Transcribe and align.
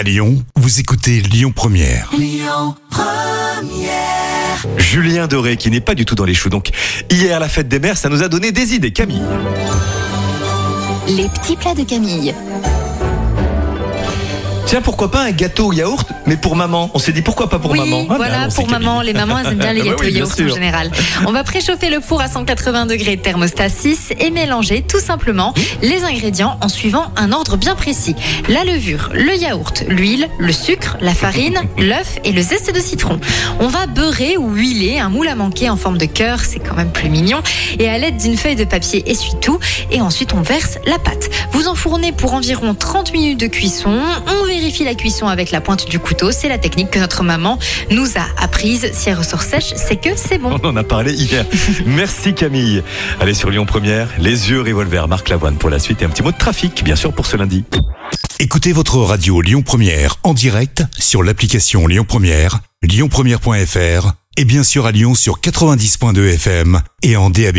À 0.00 0.02
Lyon, 0.02 0.42
vous 0.56 0.80
écoutez 0.80 1.20
Lyon 1.20 1.52
Première. 1.54 2.10
Julien 4.78 5.26
Doré 5.26 5.58
qui 5.58 5.70
n'est 5.70 5.82
pas 5.82 5.94
du 5.94 6.06
tout 6.06 6.14
dans 6.14 6.24
les 6.24 6.32
choux. 6.32 6.48
Donc 6.48 6.70
hier 7.10 7.38
la 7.38 7.50
fête 7.50 7.68
des 7.68 7.78
mères, 7.78 7.98
ça 7.98 8.08
nous 8.08 8.22
a 8.22 8.28
donné 8.28 8.50
des 8.50 8.72
idées. 8.72 8.94
Camille. 8.94 9.20
Les 11.06 11.28
petits 11.28 11.54
plats 11.54 11.74
de 11.74 11.82
Camille. 11.82 12.34
Tiens, 14.70 14.82
pourquoi 14.82 15.10
pas 15.10 15.22
un 15.22 15.32
gâteau 15.32 15.66
au 15.66 15.72
yaourt, 15.72 16.06
mais 16.26 16.36
pour 16.36 16.54
maman? 16.54 16.92
On 16.94 17.00
s'est 17.00 17.10
dit 17.10 17.22
pourquoi 17.22 17.48
pas 17.50 17.58
pour 17.58 17.72
oui, 17.72 17.80
maman? 17.80 18.06
Ah, 18.08 18.14
voilà, 18.16 18.44
on 18.46 18.50
sait 18.50 18.54
pour 18.54 18.70
maman. 18.70 19.00
Les 19.00 19.12
mamans, 19.12 19.36
elles 19.38 19.48
aiment 19.48 19.58
bien 19.58 19.72
les 19.72 19.80
Bah 19.80 19.88
gâteaux 19.88 20.04
oui, 20.04 20.12
yaourt 20.12 20.40
en 20.40 20.54
général. 20.54 20.92
On 21.26 21.32
va 21.32 21.42
préchauffer 21.42 21.90
le 21.90 22.00
four 22.00 22.20
à 22.20 22.28
180 22.28 22.86
degrés 22.86 23.16
thermostat 23.16 23.68
6 23.68 24.12
et 24.20 24.30
mélanger 24.30 24.82
tout 24.82 25.00
simplement 25.00 25.54
les 25.82 26.04
ingrédients 26.04 26.56
en 26.60 26.68
suivant 26.68 27.06
un 27.16 27.32
ordre 27.32 27.56
bien 27.56 27.74
précis. 27.74 28.14
La 28.48 28.62
levure, 28.62 29.10
le 29.12 29.34
yaourt, 29.34 29.82
l'huile, 29.88 30.28
le 30.38 30.52
sucre, 30.52 30.96
la 31.00 31.14
farine, 31.14 31.58
l'œuf 31.76 32.20
et 32.22 32.30
le 32.30 32.40
zeste 32.40 32.72
de 32.72 32.78
citron. 32.78 33.18
On 33.58 33.66
va 33.66 33.88
beurrer 33.88 34.36
ou 34.36 34.54
huiler 34.54 35.00
un 35.00 35.08
moule 35.08 35.26
à 35.26 35.34
manquer 35.34 35.68
en 35.68 35.76
forme 35.76 35.98
de 35.98 36.06
cœur, 36.06 36.38
c'est 36.38 36.60
quand 36.60 36.76
même 36.76 36.92
plus 36.92 37.08
mignon, 37.08 37.42
et 37.80 37.88
à 37.88 37.98
l'aide 37.98 38.18
d'une 38.18 38.36
feuille 38.36 38.54
de 38.54 38.62
papier 38.62 39.02
essuie-tout. 39.10 39.58
Et 39.90 40.00
ensuite, 40.00 40.32
on 40.32 40.42
verse 40.42 40.78
la 40.86 41.00
pâte. 41.00 41.28
Vous 41.60 41.68
enfournez 41.68 42.12
pour 42.12 42.32
environ 42.32 42.74
30 42.74 43.12
minutes 43.12 43.38
de 43.38 43.46
cuisson. 43.46 44.00
On 44.26 44.46
vérifie 44.46 44.82
la 44.82 44.94
cuisson 44.94 45.26
avec 45.26 45.50
la 45.50 45.60
pointe 45.60 45.86
du 45.86 45.98
couteau. 45.98 46.32
C'est 46.32 46.48
la 46.48 46.56
technique 46.56 46.90
que 46.90 46.98
notre 46.98 47.22
maman 47.22 47.58
nous 47.90 48.16
a 48.16 48.42
apprise. 48.42 48.90
Si 48.94 49.10
elle 49.10 49.18
ressort 49.18 49.42
sèche, 49.42 49.74
c'est 49.76 49.96
que 49.96 50.08
c'est 50.16 50.38
bon. 50.38 50.58
On 50.62 50.68
en 50.68 50.76
a 50.76 50.84
parlé 50.84 51.12
hier. 51.12 51.44
Merci 51.86 52.32
Camille. 52.32 52.82
Allez 53.20 53.34
sur 53.34 53.50
Lyon 53.50 53.66
Première, 53.66 54.08
les 54.18 54.48
yeux 54.48 54.62
revolver, 54.62 55.06
Marc 55.06 55.28
Lavoine 55.28 55.56
pour 55.56 55.68
la 55.68 55.78
suite 55.78 56.00
et 56.00 56.06
un 56.06 56.08
petit 56.08 56.22
mot 56.22 56.32
de 56.32 56.38
trafic, 56.38 56.82
bien 56.82 56.96
sûr, 56.96 57.12
pour 57.12 57.26
ce 57.26 57.36
lundi. 57.36 57.66
Écoutez 58.38 58.72
votre 58.72 58.96
radio 58.96 59.42
Lyon 59.42 59.60
Première 59.60 60.16
en 60.22 60.32
direct 60.32 60.84
sur 60.98 61.22
l'application 61.22 61.86
Lyon 61.86 62.06
Première, 62.08 62.60
lyonpremière.fr 62.80 64.12
et 64.38 64.46
bien 64.46 64.62
sûr 64.62 64.86
à 64.86 64.92
Lyon 64.92 65.14
sur 65.14 65.40
90.2 65.40 66.36
FM 66.36 66.80
et 67.02 67.18
en 67.18 67.28
DAB+. 67.28 67.58